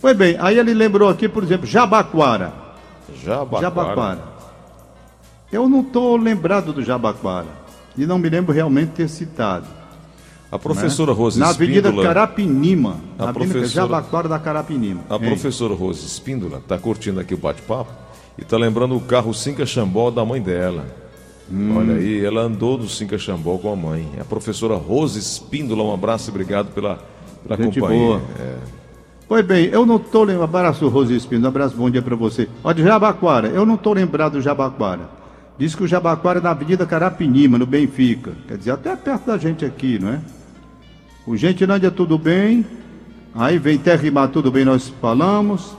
[0.00, 2.52] Pois bem, aí ele lembrou aqui, por exemplo, Jabaquara.
[3.24, 3.62] Jabaquara.
[3.62, 4.24] Jabaquara.
[5.52, 7.46] Eu não estou lembrado do Jabaquara.
[7.96, 9.66] E não me lembro realmente ter citado.
[10.52, 12.06] A professora Rose Na Avenida Espíndola.
[12.06, 12.96] Carapinima.
[13.18, 15.00] A Na Avenida Jabaquara da Carapinima.
[15.08, 15.20] A Hein?
[15.20, 17.90] professora Rose Espíndola está curtindo aqui o bate-papo
[18.38, 20.84] e está lembrando o carro Cinca Xambó da mãe dela.
[21.50, 21.76] Hum.
[21.76, 24.08] Olha aí, ela andou do Cinca Xambó com a mãe.
[24.20, 26.98] A professora Rose Espíndola, um abraço e obrigado pela,
[27.46, 28.06] pela Gente companhia.
[28.06, 28.20] boa.
[28.38, 28.56] É.
[29.28, 30.44] Pois bem, eu não estou lembrado.
[30.44, 31.48] Abraço, Rose Espino.
[31.48, 32.48] Abraço, bom dia para você.
[32.62, 35.08] Olha, de Jabaquara, eu não estou lembrado do Jabaquara.
[35.58, 38.32] Diz que o Jabaquara é na Avenida Carapinima, no Benfica.
[38.46, 40.20] Quer dizer, até perto da gente aqui, não é?
[41.26, 42.64] O Gentilândia, tudo bem.
[43.34, 45.76] Aí vem Terrimar, tudo bem, nós falamos.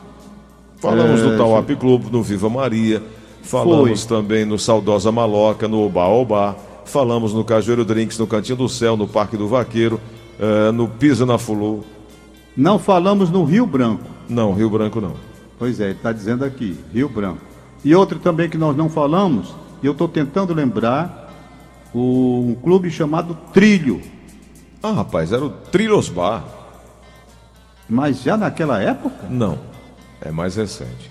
[0.78, 3.02] Falamos É, do Tauap Clube, no Viva Maria.
[3.42, 6.56] Falamos também no Saudosa Maloca, no Oba Oba.
[6.84, 10.00] Falamos no Cajueiro Drinks, no Cantinho do Céu, no Parque do Vaqueiro,
[10.40, 11.84] eh, no Pisa na Fulu.
[12.58, 14.04] Não falamos no Rio Branco.
[14.28, 15.14] Não, Rio Branco não.
[15.60, 17.42] Pois é, ele está dizendo aqui, Rio Branco.
[17.86, 21.32] E outro também que nós não falamos, e eu estou tentando lembrar,
[21.94, 24.02] o- um clube chamado Trilho.
[24.82, 26.44] Ah, rapaz, era o Trilhos Bar.
[27.90, 29.28] Mas já naquela época?
[29.30, 29.58] Não,
[30.22, 31.10] é mais recente.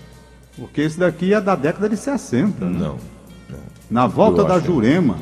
[0.57, 2.65] Porque esse daqui é da década de 60.
[2.65, 2.77] né?
[2.79, 2.97] Não.
[3.89, 4.59] Na volta Eu da.
[4.59, 5.17] Jurema.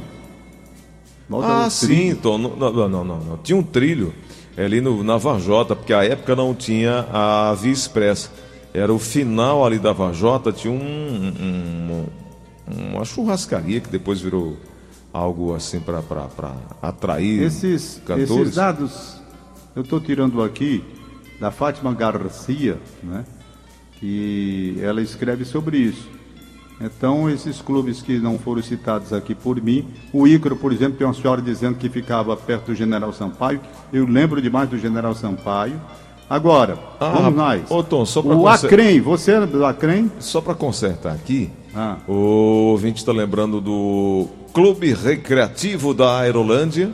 [1.30, 2.16] Volta Ah, sim.
[2.16, 2.38] Tom.
[2.38, 3.38] Não, não, não, não, não.
[3.38, 4.14] Tinha um trilho
[4.58, 8.30] ali no, na Varjota, porque a época não tinha a Via Expressa.
[8.74, 12.06] Era o final ali da Varjota, tinha um, um-
[12.68, 14.58] uma churrascaria que depois virou
[15.14, 16.02] algo assim para
[16.82, 18.30] atrair Esses, cantores.
[18.32, 19.22] esses dados
[19.76, 20.84] eu estou tirando aqui
[21.40, 23.24] da Fátima Garcia, né?
[24.00, 26.10] que ela escreve sobre isso.
[26.82, 31.08] Então, esses clubes que não foram citados aqui por mim, o Ícaro, por exemplo, tem
[31.08, 33.62] uma senhora dizendo que ficava perto do General Sampaio.
[33.94, 35.80] Eu lembro demais do General Sampaio.
[36.30, 37.62] Agora, Ah, vamos nós.
[37.72, 40.12] ô, Tom, só pra o conser- Acrem, você era do Acrem?
[40.20, 41.98] Só para consertar aqui, Ah.
[42.08, 42.14] o
[42.72, 46.92] ouvinte está lembrando do Clube Recreativo da Aerolândia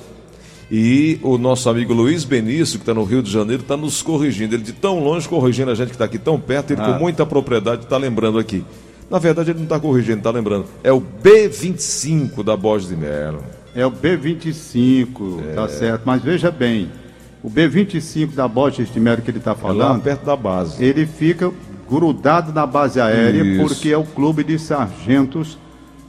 [0.70, 4.54] e o nosso amigo Luiz Benício, que está no Rio de Janeiro, está nos corrigindo.
[4.54, 6.94] Ele de tão longe corrigindo a gente que está aqui tão perto, ele Ah.
[6.94, 8.64] com muita propriedade está lembrando aqui.
[9.12, 10.66] Na verdade, ele não está corrigindo, está lembrando.
[10.84, 13.44] É o B25 da Borges de Melo.
[13.76, 15.54] É o B25, É.
[15.54, 16.04] tá certo.
[16.06, 16.90] Mas veja bem,
[17.44, 20.84] o B25 da Borges de Melo que ele está É lá falando, perto da base.
[20.84, 21.52] ele fica
[21.90, 23.62] grudado na base aérea Isso.
[23.68, 25.58] porque é o clube de sargentos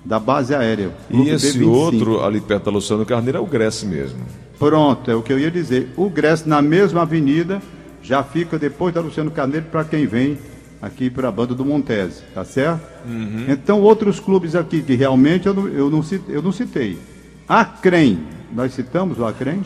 [0.04, 0.90] da base aérea.
[1.10, 1.68] E esse B25.
[1.68, 4.18] outro ali perto da Luciano Carneiro é o Grécia mesmo.
[4.58, 5.88] Pronto, é o que eu ia dizer.
[5.96, 7.60] O Grécia na mesma avenida
[8.00, 10.38] já fica depois da Luciano Carneiro para quem vem
[10.82, 12.82] aqui para a banda do Montese, tá certo?
[13.06, 13.46] Uhum.
[13.48, 16.98] Então outros clubes aqui que realmente eu não, eu não, citei, eu não citei.
[17.48, 18.18] Acrem,
[18.52, 19.62] nós citamos o Acrem?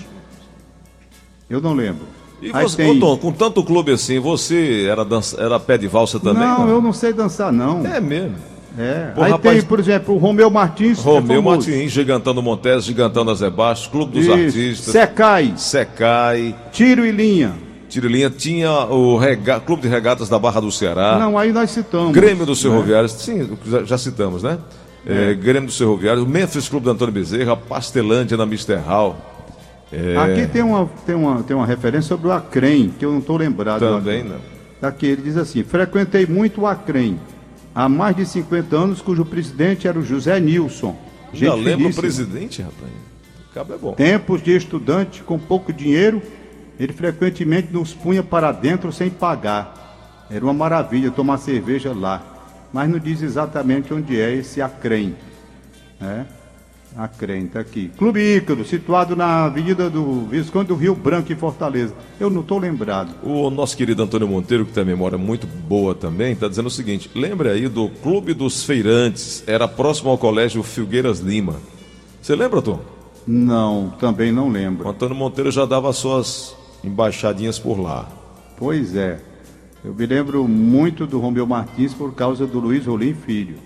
[1.49, 2.05] Eu não lembro.
[2.43, 3.01] E você, tem...
[3.01, 6.43] Tom, com tanto clube assim, você era, dança, era pé de valsa também?
[6.43, 7.87] Não, não, eu não sei dançar, não.
[7.87, 8.37] É mesmo.
[8.79, 9.13] É.
[9.15, 10.99] Pô, Aí rapaz, tem, por exemplo, o Romeu Martins.
[10.99, 14.33] É Romeu é Martins, Gigantando Montes, Gigantando Baixo, Clube dos Isso.
[14.33, 14.93] Artistas.
[14.93, 15.55] Secai.
[15.57, 16.55] Secai.
[16.73, 17.66] Tiro e linha.
[17.89, 18.31] Tiro e linha.
[18.31, 19.61] Tinha o rega...
[19.61, 21.19] Clube de Regatas da Barra do Ceará.
[21.19, 22.13] Não, aí nós citamos.
[22.13, 22.61] Grêmio dos?
[22.61, 23.13] Ferroviários.
[23.27, 23.47] Né?
[23.47, 24.59] Sim, já, citamos, né?
[25.07, 25.31] É.
[25.31, 26.27] É, Grêmio dos Ferroviários.
[26.27, 27.57] Memphis Clube do Antônio Bezerra.
[27.57, 29.17] Pastelândia na Mister Hall.
[29.93, 30.17] É...
[30.17, 33.37] Aqui tem uma, tem, uma, tem uma referência sobre o Acrem, que eu não estou
[33.37, 33.81] lembrado.
[33.81, 34.37] Também não.
[34.83, 37.19] Aqui ele diz assim: frequentei muito o Acrem
[37.75, 40.97] há mais de 50 anos, cujo presidente era o José Nilson.
[41.33, 42.91] Já lembra o presidente, rapaz?
[43.51, 43.93] O cabo é bom.
[43.93, 46.23] Tempos de estudante com pouco dinheiro,
[46.79, 50.27] ele frequentemente nos punha para dentro sem pagar.
[50.31, 52.23] Era uma maravilha tomar cerveja lá.
[52.73, 55.15] Mas não diz exatamente onde é esse Acrem.
[56.01, 56.27] Né?
[56.97, 57.91] A crente aqui.
[57.99, 61.93] Clube Ícaro, situado na Avenida do Visconde do Rio Branco, em Fortaleza.
[62.19, 63.11] Eu não estou lembrado.
[63.23, 66.71] O nosso querido Antônio Monteiro, que tem a memória muito boa também, está dizendo o
[66.71, 71.57] seguinte: lembra aí do Clube dos Feirantes, era próximo ao Colégio Filgueiras Lima.
[72.23, 72.81] Você lembra, Tom?
[73.27, 74.87] Não, também não lembro.
[74.87, 78.09] O Antônio Monteiro já dava suas embaixadinhas por lá.
[78.57, 79.19] Pois é.
[79.85, 83.57] Eu me lembro muito do Romeu Martins por causa do Luiz Rolim Filho.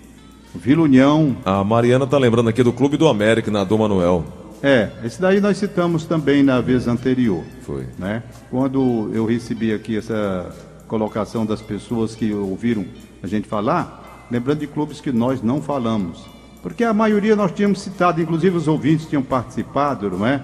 [0.53, 1.35] Vila União.
[1.45, 4.25] A Mariana está lembrando aqui do Clube do América, na Dom Manuel.
[4.61, 7.43] É, esse daí nós citamos também na vez anterior.
[7.61, 7.87] Foi.
[7.97, 8.21] Né?
[8.49, 10.53] Quando eu recebi aqui essa
[10.87, 12.85] colocação das pessoas que ouviram
[13.23, 16.23] a gente falar, lembrando de clubes que nós não falamos.
[16.61, 20.41] Porque a maioria nós tínhamos citado, inclusive os ouvintes tinham participado, não é?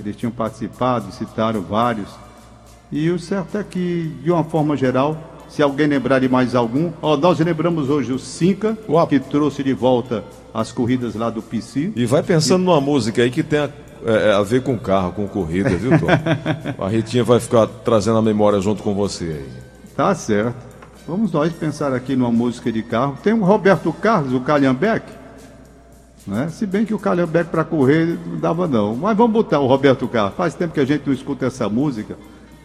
[0.00, 2.08] Eles tinham participado, citaram vários.
[2.90, 5.16] E o certo é que, de uma forma geral,
[5.48, 8.76] se alguém lembrar de mais algum, ó, nós lembramos hoje o Cinca,
[9.08, 11.92] que trouxe de volta as corridas lá do PC.
[11.94, 12.64] E vai pensando e...
[12.66, 13.70] numa música aí que tem a,
[14.04, 16.06] é, é a ver com carro, com corrida, viu, Tom?
[16.84, 19.48] a Ritinha vai ficar trazendo a memória junto com você aí.
[19.96, 20.56] Tá certo.
[21.06, 23.16] Vamos nós pensar aqui numa música de carro.
[23.22, 25.06] Tem o Roberto Carlos, o Calhambeck.
[26.26, 26.48] Né?
[26.48, 28.96] Se bem que o Calhambeck para correr não dava não.
[28.96, 30.34] Mas vamos botar o Roberto Carlos.
[30.36, 32.16] Faz tempo que a gente não escuta essa música.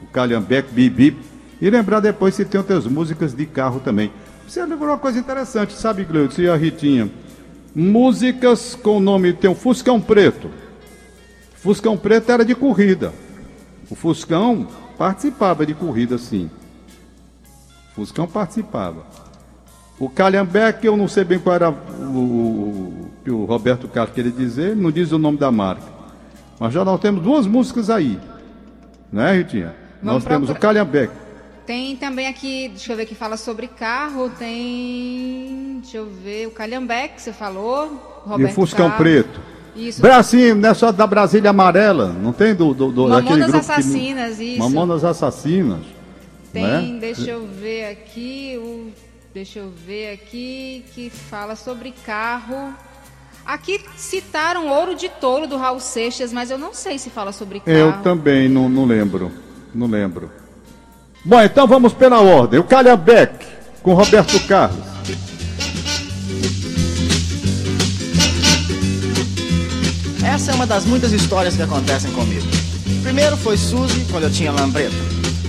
[0.01, 1.17] O Calhambeck, Bibi
[1.61, 4.11] e lembrar depois se tem outras músicas de carro também.
[4.47, 7.09] Você lembrou uma coisa interessante, sabe, Gleudson e a Ritinha?
[7.73, 10.49] Músicas com o nome, tem o Fuscão Preto.
[11.53, 13.13] Fuscão Preto era de corrida.
[13.89, 16.49] O Fuscão participava de corrida, sim.
[17.93, 19.05] Fuscão participava.
[19.99, 24.75] O Calhambeck, eu não sei bem qual era o que o, Roberto Carlos queria dizer,
[24.75, 25.83] não diz o nome da marca.
[26.59, 28.19] Mas já nós temos duas músicas aí.
[29.11, 29.75] Né, Ritinha?
[30.01, 31.11] Vamos nós temos o Calhambeck.
[31.65, 36.51] Tem também aqui, deixa eu ver que fala sobre carro, tem, deixa eu ver, o
[36.51, 38.97] Calhambeque, você falou, Roberto E o Fuscão Carlos.
[38.97, 39.41] Preto.
[39.75, 40.01] Isso.
[40.01, 44.37] Bracinho, não é só da Brasília Amarela, não tem do, do, do Mamonas grupo Assassinas,
[44.37, 44.43] que...
[44.43, 44.59] isso.
[44.59, 45.79] Mamonas Assassinas.
[46.51, 46.97] Tem, né?
[46.99, 48.91] deixa eu ver aqui, o,
[49.33, 52.73] deixa eu ver aqui, que fala sobre carro.
[53.45, 57.59] Aqui citaram Ouro de Touro do Raul Seixas, mas eu não sei se fala sobre
[57.59, 57.77] carro.
[57.77, 59.31] Eu também não, não lembro,
[59.73, 60.31] não lembro.
[61.23, 62.59] Bom, então vamos pela ordem.
[62.59, 63.45] O Calhambeck
[63.81, 64.91] com Roberto Carlos.
[70.23, 72.45] Essa é uma das muitas histórias que acontecem comigo.
[73.03, 74.95] Primeiro foi Suzy, quando eu tinha lambreta.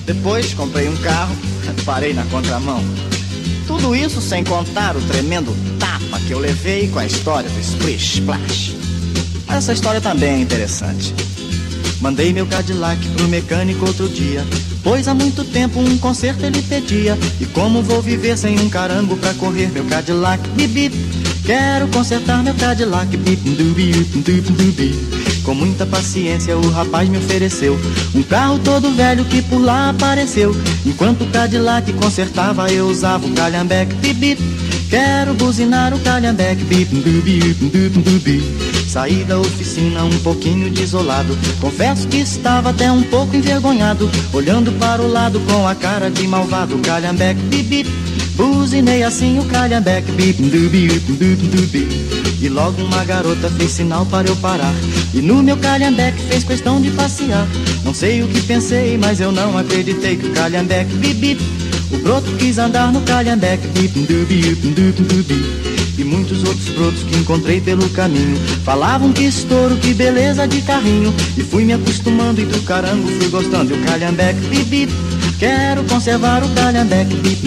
[0.05, 1.35] Depois comprei um carro,
[1.85, 2.83] parei na contramão.
[3.66, 8.14] Tudo isso sem contar o tremendo tapa que eu levei com a história do Splish
[8.18, 8.75] Splash.
[9.46, 11.14] Mas essa história também é interessante.
[12.01, 14.44] Mandei meu Cadillac pro mecânico outro dia.
[14.83, 17.16] Pois há muito tempo um conserto ele pedia.
[17.40, 20.42] E como vou viver sem um carango pra correr meu Cadillac?
[20.51, 20.96] Bip, bip.
[21.44, 23.16] Quero consertar meu Cadillac.
[23.16, 25.21] Bip, dubi, dubi, dubi.
[25.42, 27.78] Com muita paciência o rapaz me ofereceu
[28.14, 30.55] um carro todo velho que por lá apareceu.
[30.87, 33.94] Enquanto o Cadillac consertava, eu usava o calhambeque.
[33.94, 34.38] Bip.
[34.88, 36.64] Quero buzinar o calhambeque.
[36.64, 36.90] Bip.
[38.92, 41.35] Saí da oficina um pouquinho desolado.
[41.62, 44.11] Confesso que estava até um pouco envergonhado.
[44.35, 46.76] Olhando para o lado com a cara de malvado.
[46.81, 47.90] Calhambeque, bip, bip.
[48.37, 51.88] Buzinei assim o calhambeque, bip, dubi, dubi, dubi.
[52.38, 54.74] E logo uma garota fez sinal para eu parar.
[55.14, 57.48] E no meu calhambeque fez questão de passear.
[57.87, 61.42] Não sei o que pensei, mas eu não acreditei que o calhambeque, bip, bip.
[61.92, 65.71] O broto quis andar no calhambeque, bip, dubi, dubi, dubi.
[65.98, 68.38] E muitos outros brotos que encontrei pelo caminho.
[68.64, 71.12] Falavam que estouro, que beleza de carrinho.
[71.37, 73.74] E fui me acostumando e do carango fui gostando.
[73.74, 74.92] E o calhambeque, bip.
[75.38, 77.42] Quero conservar o calhambeque, bip.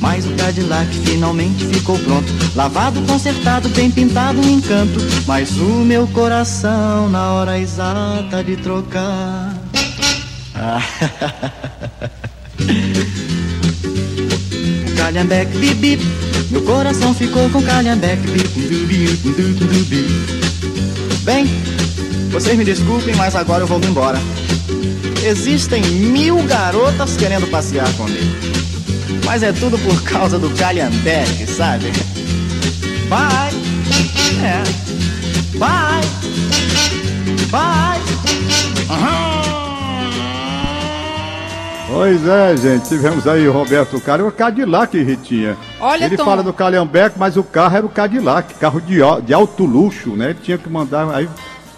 [0.00, 2.30] Mas o Cadillac finalmente ficou pronto.
[2.54, 5.00] Lavado, consertado, bem pintado, um encanto.
[5.26, 9.54] Mas o meu coração, na hora exata de trocar.
[14.96, 16.23] calhambeque, bip, bip.
[16.50, 18.26] Meu coração ficou com calhambeque.
[21.22, 21.46] Bem,
[22.30, 24.18] vocês me desculpem, mas agora eu vou embora.
[25.24, 28.36] Existem mil garotas querendo passear comigo.
[29.24, 31.90] Mas é tudo por causa do calhambeque, sabe?
[33.08, 33.54] Bye!
[34.42, 34.62] É.
[35.58, 36.04] Bye!
[37.50, 38.00] Bye!
[38.90, 39.33] Uhum.
[41.94, 45.56] Pois é, gente, tivemos aí o Roberto Carlos, o Cadillac, Ritinha.
[45.78, 46.24] Olha, Ele Tom.
[46.24, 50.30] fala do Calhambeque, mas o carro era o Cadillac, carro de, de alto luxo, né?
[50.30, 51.28] Ele tinha que mandar, aí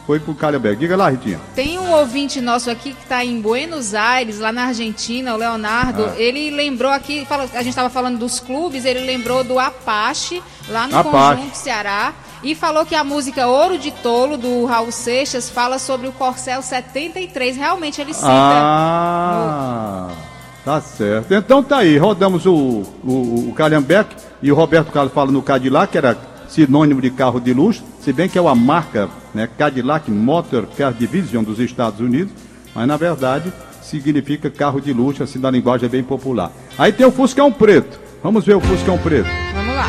[0.06, 0.76] foi pro Calhambeque.
[0.76, 1.38] Diga lá, Ritinha.
[1.54, 6.06] Tem um ouvinte nosso aqui que está em Buenos Aires, lá na Argentina, o Leonardo.
[6.06, 6.14] Ah.
[6.16, 10.96] Ele lembrou aqui, a gente estava falando dos clubes, ele lembrou do Apache, lá no
[10.96, 11.36] Apache.
[11.36, 12.14] Conjunto Ceará.
[12.42, 16.62] E falou que a música Ouro de Tolo, do Raul Seixas, fala sobre o Corcel
[16.62, 17.56] 73.
[17.56, 18.26] Realmente ele cita.
[18.28, 20.08] Ah,
[20.64, 21.32] tá certo.
[21.32, 25.90] Então tá aí, rodamos o, o, o Calhambeque e o Roberto Carlos fala no Cadillac,
[25.90, 26.16] que era
[26.48, 30.92] sinônimo de carro de luxo, se bem que é uma marca, né, Cadillac Motor Car
[30.92, 32.32] Division dos Estados Unidos,
[32.74, 36.50] mas na verdade significa carro de luxo, assim da linguagem bem popular.
[36.78, 38.00] Aí tem o Fuscão Preto.
[38.22, 39.28] Vamos ver o Fuscão Preto.
[39.54, 39.86] Vamos lá.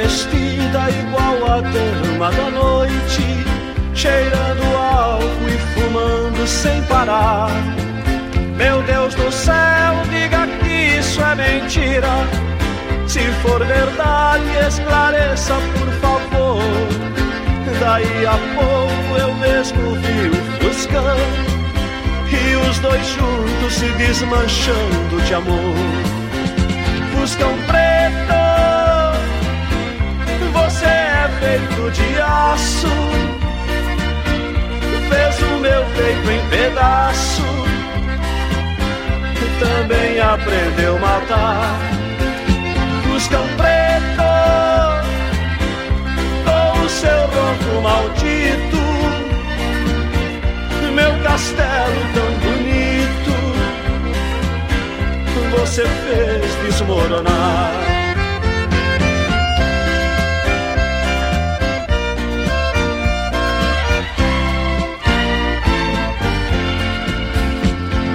[0.00, 3.22] Vestida igual a dama da noite
[3.94, 7.50] Cheirando álcool e fumando sem parar.
[8.56, 12.08] Meu Deus do céu, diga que isso é mentira.
[13.06, 16.62] Se for verdade, esclareça por favor.
[17.78, 21.16] Daí a pouco eu mesmo vi o Fuscão
[22.30, 25.74] E os dois juntos se desmanchando de amor.
[27.14, 28.39] Fuscão preto
[31.40, 32.88] feito de aço.
[35.08, 37.42] Fez o meu peito em pedaço.
[39.58, 41.78] Também aprendeu a matar
[43.02, 43.90] Fuscão preto.
[46.44, 48.80] Com o seu ronco maldito,
[50.94, 53.32] meu castelo tão bonito,
[55.50, 57.99] você fez desmoronar.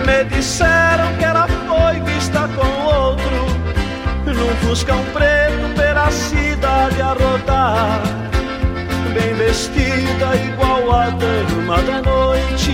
[0.06, 3.46] Me disseram que ela foi vista com outro,
[4.26, 8.26] num fuscão preto pela cidade a rodar
[9.16, 12.74] bem vestida igual a dama da noite,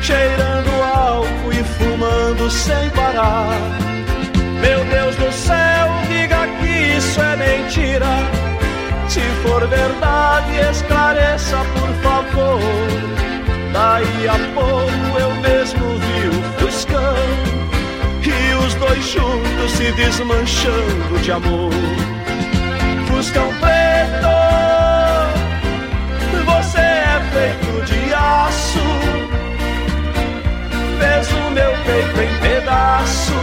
[0.00, 3.58] cheirando álcool e fumando sem parar.
[4.60, 8.06] Meu Deus do céu, diga que isso é mentira.
[9.08, 12.60] Se for verdade, esclareça por favor.
[13.72, 15.95] Daí a pouco eu mesmo
[18.78, 21.72] dois juntos se desmanchando de amor.
[23.08, 24.36] Fuscão preto
[26.46, 28.80] você é feito de aço,
[30.98, 33.34] fez o meu peito em pedaço,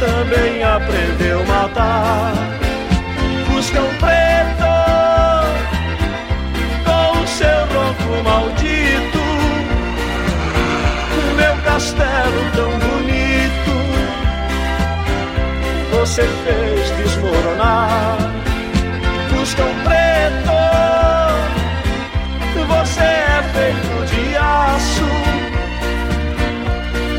[0.00, 2.32] também aprendeu a matar.
[3.46, 4.68] Fuscão preto,
[6.84, 9.24] com o seu ronco maldito,
[11.36, 13.17] meu castelo tão bonito,
[16.08, 18.16] você fez desmoronar.
[19.28, 20.48] Fuscão preto
[22.66, 25.04] você é feito de aço,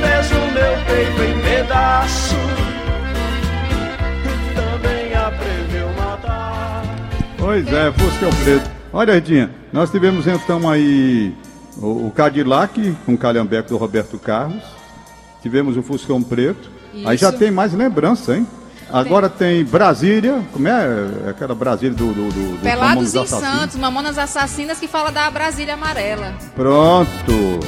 [0.02, 2.36] fez o meu peito em pedaço,
[4.56, 6.84] também aprendeu a matar.
[7.38, 8.70] Pois é, Fuscão Preto.
[8.92, 11.34] Olha, Ritinha, nós tivemos então aí
[11.78, 14.64] o, o Cadillac com o Calhambeque do Roberto Carlos.
[15.42, 16.72] Tivemos o Fuscão Preto.
[17.06, 17.38] Aí já Isso.
[17.38, 18.48] tem mais lembrança, hein?
[18.92, 23.26] Agora tem Brasília, como é aquela Brasília do, do, do, do Pelados em?
[23.26, 26.34] Santos, Mamonas Assassinas, que fala da Brasília Amarela.
[26.56, 27.60] Pronto.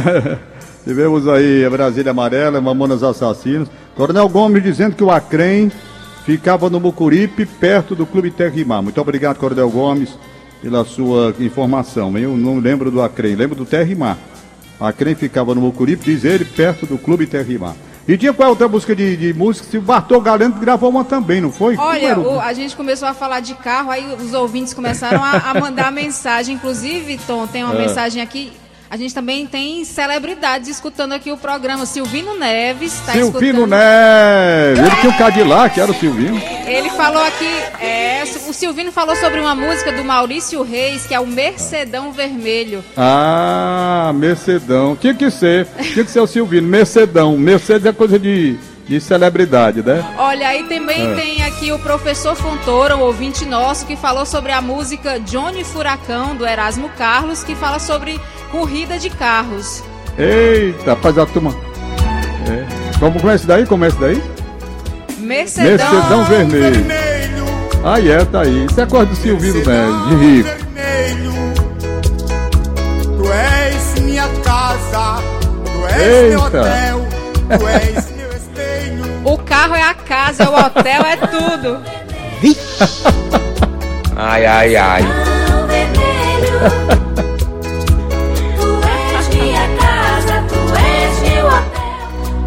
[0.00, 0.52] Pois é.
[0.84, 3.68] Tivemos aí a Brasília Amarela, Mamonas Assassinos.
[3.94, 5.70] Coronel Gomes dizendo que o Acrem
[6.24, 8.82] ficava no Mucuripe, perto do Clube Terrimar.
[8.82, 10.18] Muito obrigado, Coronel Gomes,
[10.60, 12.16] pela sua informação.
[12.18, 14.18] Eu não lembro do Acrem, lembro do Terrimar.
[14.80, 17.76] Acrem ficava no Mucuripe, diz ele, perto do Clube Terrimar.
[18.08, 19.64] E tinha qual outra música de, de música?
[19.68, 21.76] Se o Bartol Galeno gravou uma também, não foi?
[21.76, 25.60] Olha, o, a gente começou a falar de carro, aí os ouvintes começaram a, a
[25.60, 26.56] mandar mensagem.
[26.56, 27.78] Inclusive, Tom, tem uma é.
[27.86, 28.52] mensagem aqui
[28.92, 31.86] a gente também tem celebridades escutando aqui o programa.
[31.86, 33.40] Silvino Neves está escutando.
[33.40, 34.80] Silvino Neves!
[34.80, 36.38] Ele tinha um Cadillac, era o Silvino.
[36.66, 37.48] Ele falou aqui,
[37.80, 42.84] é, o Silvino falou sobre uma música do Maurício Reis, que é o Mercedão Vermelho.
[42.94, 44.94] Ah, Mercedão.
[44.94, 47.38] Tinha que ser, tinha que ser o Silvino, Mercedão.
[47.38, 48.58] Mercedes é coisa de
[48.92, 50.04] de celebridade, né?
[50.18, 51.14] Olha, aí também é.
[51.14, 56.36] tem aqui o professor Fontoura, um ouvinte nosso, que falou sobre a música Johnny Furacão,
[56.36, 58.20] do Erasmo Carlos, que fala sobre
[58.50, 59.82] corrida de carros.
[60.18, 61.54] Eita, rapaz, a turma.
[62.50, 62.98] É.
[62.98, 63.64] Como começa daí?
[63.64, 64.22] Começa daí?
[65.18, 66.84] Mercedão, Mercedão Vermelho.
[66.84, 67.44] vermelho.
[67.82, 68.66] Ah, é, tá aí.
[68.66, 70.48] Isso é coisa do Silvio Neves, de rico.
[70.74, 71.32] Vermelho.
[73.16, 75.22] Tu és minha casa,
[75.64, 76.28] tu és Eita.
[76.28, 77.08] meu hotel,
[77.58, 78.12] tu és
[79.24, 81.82] o carro é a casa, o hotel é tudo.
[84.16, 85.02] ai, ai, ai.
[88.56, 91.70] Tu és minha casa, tu és meu hotel,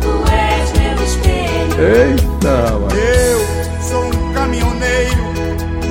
[0.02, 1.76] tu és meu espelho.
[1.80, 2.96] Eita, mano.
[2.96, 3.40] Eu
[3.82, 5.24] sou um caminhoneiro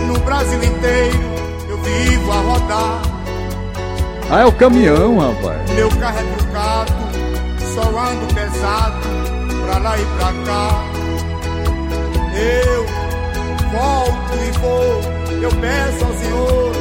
[0.07, 1.35] no Brasil inteiro.
[1.69, 3.03] Eu vivo a rodar.
[4.31, 5.71] Ah, é o caminhão, rapaz.
[5.71, 6.93] Meu carro é trucado,
[7.75, 9.34] só ando pesado
[9.85, 10.69] lá e pra cá.
[12.37, 12.87] Eu
[13.71, 15.03] volto e vou,
[15.43, 16.73] eu peço ao Senhor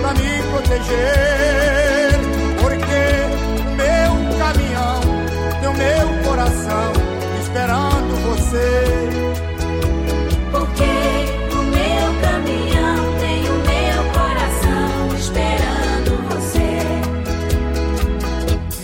[0.00, 2.10] pra me proteger,
[2.60, 3.04] porque
[3.60, 5.00] o meu caminhão
[5.60, 6.92] tem o meu coração
[7.42, 8.70] esperando você.
[10.50, 10.94] Porque
[11.52, 16.70] o meu caminhão tem o meu coração esperando você.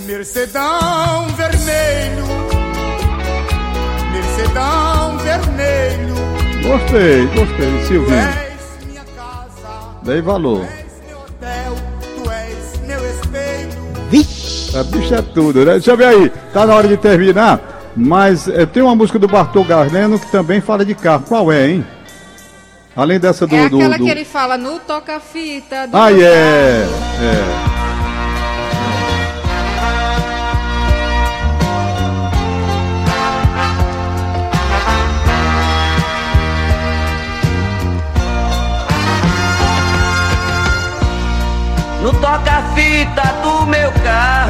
[0.06, 2.21] Mercedão vermelho
[5.22, 6.14] Vermelho.
[6.62, 8.28] Gostei, gostei, Silvinho.
[10.02, 10.66] Dei valor.
[14.10, 14.76] Vixe!
[14.76, 15.72] É, bicho é tudo, né?
[15.72, 17.92] Deixa eu ver aí, tá na hora de terminar.
[17.94, 21.24] Mas é, tem uma música do Bartol Garneno que também fala de carro.
[21.28, 21.86] Qual é, hein?
[22.96, 23.54] Além dessa do.
[23.54, 24.04] É aquela do, do...
[24.04, 25.88] que ele fala no toca-fita.
[25.92, 27.71] Ah, é, é.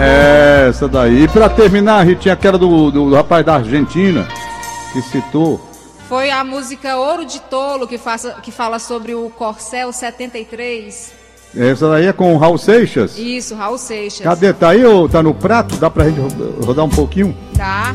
[0.03, 1.23] É, essa daí.
[1.23, 4.27] E pra terminar, Ritinha, aquela do, do, do rapaz da Argentina,
[4.93, 5.61] que citou.
[6.09, 11.13] Foi a música Ouro de Tolo, que, faça, que fala sobre o Corcel 73.
[11.57, 13.17] Essa daí é com o Raul Seixas?
[13.17, 14.23] Isso, Raul Seixas.
[14.23, 14.53] Cadê?
[14.53, 15.77] Tá aí ou tá no prato?
[15.77, 16.21] Dá pra gente
[16.65, 17.37] rodar um pouquinho?
[17.55, 17.95] Dá.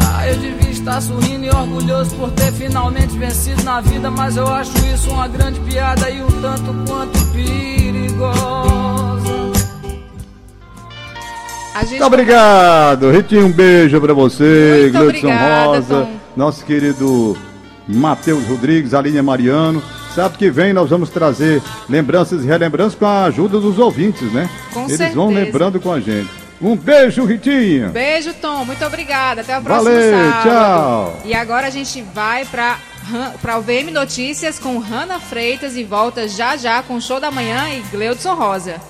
[0.00, 4.46] Ah, eu devia estar sorrindo e orgulhoso por ter finalmente vencido na vida, mas eu
[4.46, 8.54] acho isso uma grande piada e um tanto quanto perigosa.
[11.74, 15.28] A gente Muito obrigado, Ritinho, um beijo pra você, Gleudson
[15.66, 16.12] Rosa, Tom.
[16.36, 17.36] nosso querido
[17.88, 19.82] Matheus Rodrigues, Aline Mariano.
[20.14, 24.48] Sábado que vem nós vamos trazer lembranças e relembranças com a ajuda dos ouvintes, né?
[24.72, 25.44] Com Eles vão certeza.
[25.46, 26.30] lembrando com a gente.
[26.64, 27.88] Um beijo, Ritinha.
[27.90, 28.64] Beijo, Tom.
[28.64, 29.42] Muito obrigada.
[29.42, 30.42] Até o próximo Valeu, sábado.
[30.42, 31.20] tchau.
[31.26, 32.78] E agora a gente vai para
[33.42, 37.30] para o VM Notícias com Hanna Freitas e volta já já com o show da
[37.30, 38.80] manhã e Gleudson Rosa.